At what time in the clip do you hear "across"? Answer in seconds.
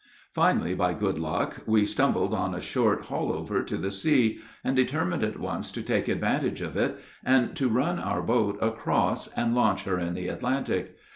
8.61-9.27